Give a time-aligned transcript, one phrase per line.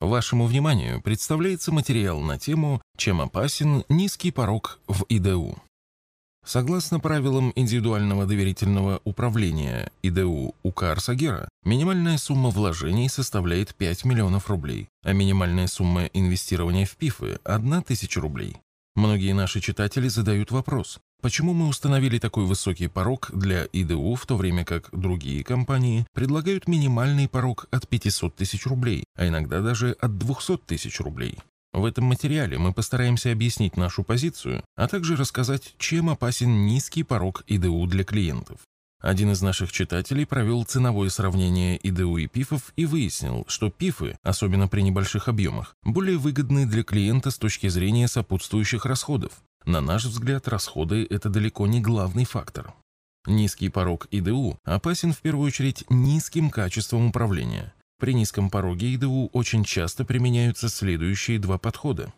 [0.00, 5.58] Вашему вниманию представляется материал на тему «Чем опасен низкий порог в ИДУ».
[6.46, 14.88] Согласно правилам индивидуального доверительного управления ИДУ УК Арсагера, минимальная сумма вложений составляет 5 миллионов рублей,
[15.02, 18.56] а минимальная сумма инвестирования в ПИФы– 1 тысяча рублей.
[18.94, 24.36] Многие наши читатели задают вопрос, Почему мы установили такой высокий порог для ИДУ, в то
[24.36, 30.16] время как другие компании предлагают минимальный порог от 500 тысяч рублей, а иногда даже от
[30.16, 31.38] 200 тысяч рублей?
[31.72, 37.42] В этом материале мы постараемся объяснить нашу позицию, а также рассказать, чем опасен низкий порог
[37.48, 38.60] ИДУ для клиентов.
[39.00, 44.66] Один из наших читателей провел ценовое сравнение ИДУ и ПИФов и выяснил, что ПИФы, особенно
[44.66, 49.32] при небольших объемах, более выгодны для клиента с точки зрения сопутствующих расходов,
[49.68, 52.72] на наш взгляд, расходы– это далеко не главный фактор.
[53.26, 57.74] Низкий порог ИДУ опасен в первую очередь низким качеством управления.
[58.00, 62.14] При низком пороге ИДУ очень часто применяются следующие два подхода.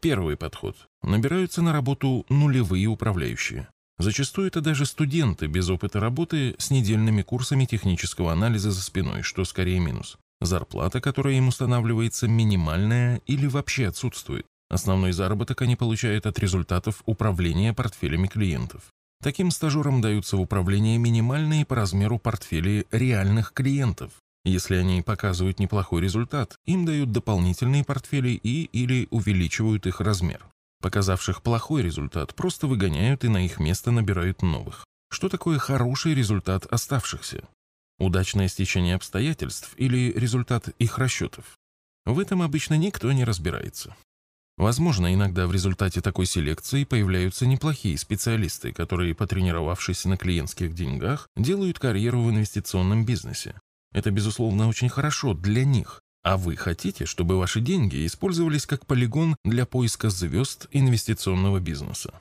[0.00, 0.76] Первый подход.
[1.02, 3.68] Набираются на работу нулевые управляющие.
[3.98, 9.44] Зачастую это даже студенты без опыта работы с недельными курсами технического анализа за спиной, что
[9.44, 10.16] скорее минус.
[10.40, 14.46] Зарплата, которая им устанавливается, минимальная или вообще отсутствует.
[14.68, 18.82] Основной заработок они получают от результатов управления портфелями клиентов.
[19.22, 24.12] Таким стажерам даются в управление минимальные по размеру портфели реальных клиентов.
[24.44, 30.44] Если они показывают неплохой результат, им дают дополнительные портфели и или увеличивают их размер.
[30.80, 34.84] Показавших плохой результат просто выгоняют и на их место набирают новых.
[35.10, 37.48] Что такое хороший результат оставшихся?
[37.98, 41.56] Удачное стечение обстоятельств или результат их расчетов?
[42.04, 43.96] В этом обычно никто не разбирается.
[44.56, 51.78] Возможно, иногда в результате такой селекции появляются неплохие специалисты, которые, потренировавшись на клиентских деньгах, делают
[51.78, 53.60] карьеру в инвестиционном бизнесе.
[53.92, 56.00] Это, безусловно, очень хорошо для них.
[56.22, 62.20] А вы хотите, чтобы ваши деньги использовались как полигон для поиска звезд инвестиционного бизнеса?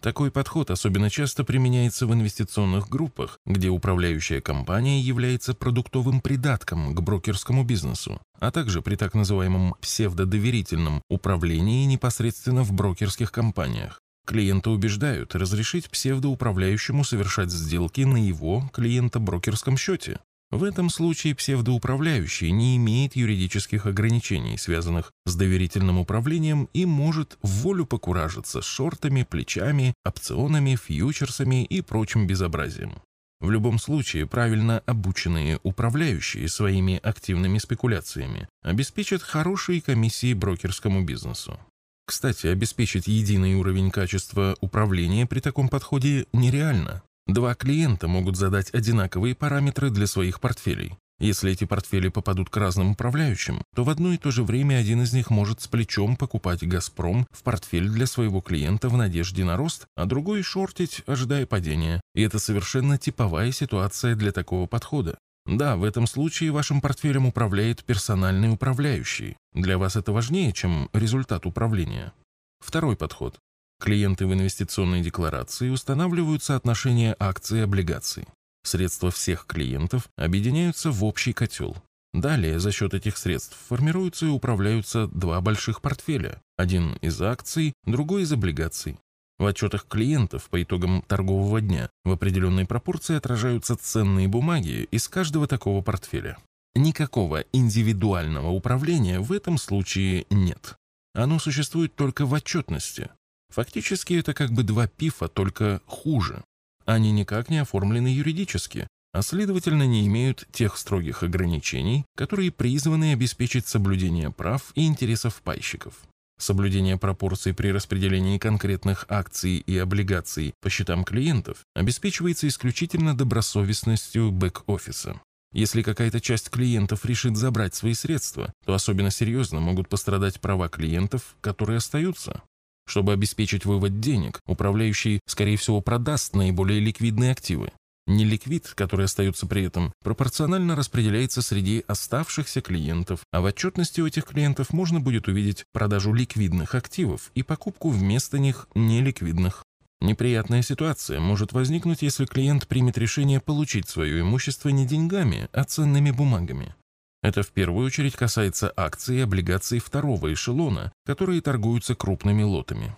[0.00, 7.00] Такой подход особенно часто применяется в инвестиционных группах, где управляющая компания является продуктовым придатком к
[7.02, 14.00] брокерскому бизнесу, а также при так называемом псевдодоверительном управлении непосредственно в брокерских компаниях.
[14.26, 20.18] Клиента убеждают разрешить псевдоуправляющему совершать сделки на его клиента-брокерском счете.
[20.50, 27.48] В этом случае псевдоуправляющий не имеет юридических ограничений, связанных с доверительным управлением, и может в
[27.62, 33.00] волю покуражиться шортами, плечами, опционами, фьючерсами и прочим безобразием.
[33.40, 41.58] В любом случае, правильно обученные управляющие своими активными спекуляциями обеспечат хорошие комиссии брокерскому бизнесу.
[42.06, 47.02] Кстати, обеспечить единый уровень качества управления при таком подходе нереально.
[47.32, 50.96] Два клиента могут задать одинаковые параметры для своих портфелей.
[51.20, 55.02] Если эти портфели попадут к разным управляющим, то в одно и то же время один
[55.02, 59.56] из них может с плечом покупать «Газпром» в портфель для своего клиента в надежде на
[59.56, 62.00] рост, а другой шортить, ожидая падения.
[62.16, 65.16] И это совершенно типовая ситуация для такого подхода.
[65.46, 69.36] Да, в этом случае вашим портфелем управляет персональный управляющий.
[69.54, 72.12] Для вас это важнее, чем результат управления.
[72.58, 73.38] Второй подход.
[73.80, 78.26] Клиенты в инвестиционной декларации устанавливают соотношение акций и облигаций.
[78.62, 81.74] Средства всех клиентов объединяются в общий котел.
[82.12, 86.42] Далее за счет этих средств формируются и управляются два больших портфеля.
[86.58, 88.98] Один из акций, другой из облигаций.
[89.38, 95.46] В отчетах клиентов по итогам торгового дня в определенной пропорции отражаются ценные бумаги из каждого
[95.46, 96.36] такого портфеля.
[96.74, 100.76] Никакого индивидуального управления в этом случае нет.
[101.14, 103.08] Оно существует только в отчетности,
[103.50, 106.42] Фактически это как бы два пифа, только хуже.
[106.84, 113.66] Они никак не оформлены юридически, а следовательно не имеют тех строгих ограничений, которые призваны обеспечить
[113.66, 115.94] соблюдение прав и интересов пайщиков.
[116.38, 125.20] Соблюдение пропорций при распределении конкретных акций и облигаций по счетам клиентов обеспечивается исключительно добросовестностью бэк-офиса.
[125.52, 131.34] Если какая-то часть клиентов решит забрать свои средства, то особенно серьезно могут пострадать права клиентов,
[131.40, 132.42] которые остаются.
[132.90, 137.70] Чтобы обеспечить вывод денег, управляющий, скорее всего, продаст наиболее ликвидные активы.
[138.08, 144.24] Неликвид, который остается при этом, пропорционально распределяется среди оставшихся клиентов, а в отчетности у этих
[144.24, 149.62] клиентов можно будет увидеть продажу ликвидных активов и покупку вместо них неликвидных.
[150.00, 156.10] Неприятная ситуация может возникнуть, если клиент примет решение получить свое имущество не деньгами, а ценными
[156.10, 156.74] бумагами.
[157.22, 162.96] Это в первую очередь касается акций и облигаций второго эшелона, которые торгуются крупными лотами.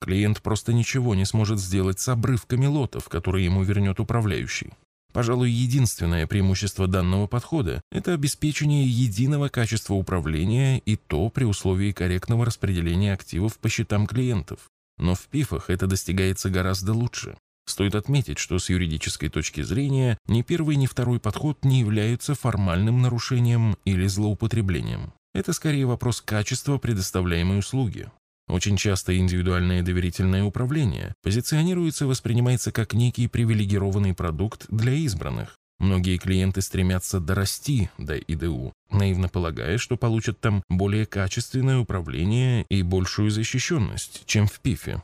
[0.00, 4.72] Клиент просто ничего не сможет сделать с обрывками лотов, которые ему вернет управляющий.
[5.14, 12.44] Пожалуй, единственное преимущество данного подхода– это обеспечение единого качества управления и то при условии корректного
[12.44, 14.58] распределения активов по счетам клиентов.
[14.98, 17.36] Но в ПИФах это достигается гораздо лучше.
[17.66, 23.00] Стоит отметить, что с юридической точки зрения ни первый, ни второй подход не являются формальным
[23.00, 25.12] нарушением или злоупотреблением.
[25.34, 28.08] Это скорее вопрос качества предоставляемой услуги.
[28.46, 35.56] Очень часто индивидуальное доверительное управление позиционируется и воспринимается как некий привилегированный продукт для избранных.
[35.78, 42.82] Многие клиенты стремятся дорасти до ИДУ, наивно полагая, что получат там более качественное управление и
[42.82, 45.02] большую защищенность, чем в ПИФе.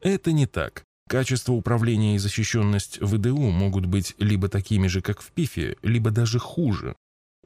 [0.00, 0.84] Это не так.
[1.08, 6.10] Качество управления и защищенность в ИДУ могут быть либо такими же, как в ПИФе, либо
[6.10, 6.94] даже хуже.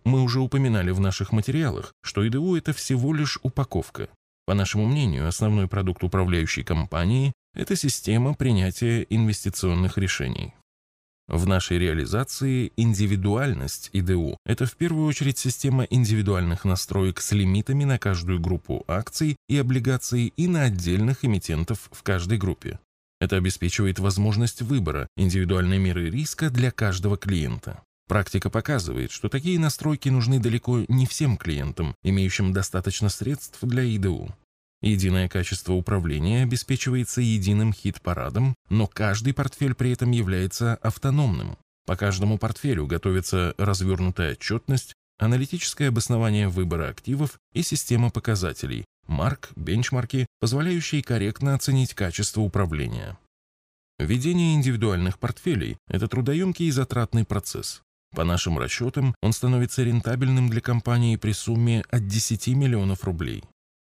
[0.05, 4.09] Мы уже упоминали в наших материалах, что ИДУ– это всего лишь упаковка.
[4.47, 10.55] По нашему мнению, основной продукт управляющей компании– это система принятия инвестиционных решений.
[11.27, 17.99] В нашей реализации индивидуальность ИДУ– это в первую очередь система индивидуальных настроек с лимитами на
[17.99, 22.79] каждую группу акций и облигаций и на отдельных эмитентов в каждой группе.
[23.21, 27.83] Это обеспечивает возможность выбора индивидуальной меры риска для каждого клиента.
[28.07, 34.35] Практика показывает, что такие настройки нужны далеко не всем клиентам, имеющим достаточно средств для ИДУ.
[34.81, 41.59] Единое качество управления обеспечивается единым хит-парадом, но каждый портфель при этом является автономным.
[41.85, 50.27] По каждому портфелю готовится развернутая отчетность, аналитическое обоснование выбора активов и система показателей, марк, бенчмарки,
[50.39, 53.19] позволяющие корректно оценить качество управления.
[53.99, 57.83] Ведение индивидуальных портфелей– это трудоемкий и затратный процесс.
[58.15, 63.43] По нашим расчетам, он становится рентабельным для компании при сумме от 10 миллионов рублей.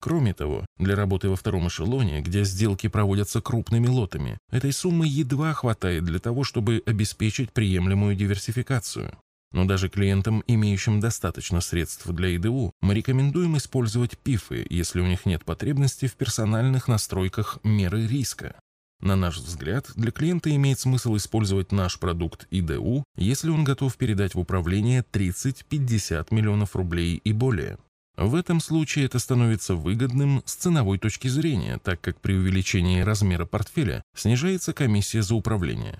[0.00, 5.52] Кроме того, для работы во втором эшелоне, где сделки проводятся крупными лотами, этой суммы едва
[5.52, 9.16] хватает для того, чтобы обеспечить приемлемую диверсификацию.
[9.52, 15.26] Но даже клиентам, имеющим достаточно средств для ИДУ, мы рекомендуем использовать ПИФы, если у них
[15.26, 18.54] нет потребности в персональных настройках меры риска.
[19.02, 24.34] На наш взгляд, для клиента имеет смысл использовать наш продукт ИДУ, если он готов передать
[24.34, 27.78] в управление 30-50 миллионов рублей и более.
[28.16, 33.44] В этом случае это становится выгодным с ценовой точки зрения, так как при увеличении размера
[33.44, 35.98] портфеля снижается комиссия за управление.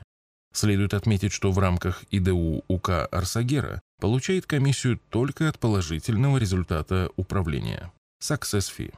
[0.53, 7.93] Следует отметить, что в рамках ИДУ УК Арсагера получает комиссию только от положительного результата управления.
[8.23, 8.93] Success Fee.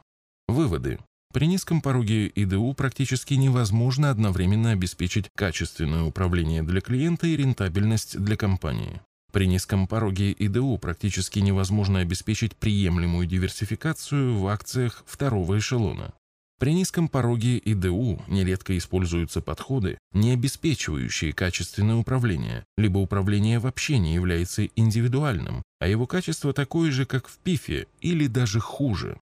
[0.49, 0.99] Выводы.
[1.33, 8.37] При низком пороге ИДУ практически невозможно одновременно обеспечить качественное управление для клиента и рентабельность для
[8.37, 9.01] компании.
[9.33, 16.13] При низком пороге ИДУ практически невозможно обеспечить приемлемую диверсификацию в акциях второго эшелона.
[16.59, 24.15] При низком пороге ИДУ нередко используются подходы, не обеспечивающие качественное управление, либо управление вообще не
[24.15, 29.19] является индивидуальным, а его качество такое же, как в ПИФе, или даже хуже.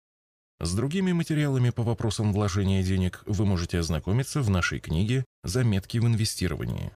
[0.60, 6.06] С другими материалами по вопросам вложения денег вы можете ознакомиться в нашей книге «Заметки в
[6.06, 6.92] инвестировании».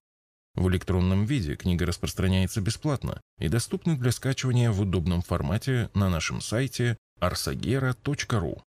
[0.55, 6.41] В электронном виде книга распространяется бесплатно и доступна для скачивания в удобном формате на нашем
[6.41, 8.63] сайте arsagera.ru.